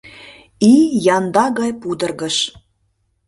[0.73, 2.37] Ий янда гай пудыргыш.